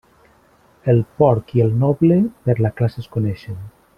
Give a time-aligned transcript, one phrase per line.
[0.93, 3.63] El porc i el noble, per la classe es coneixen.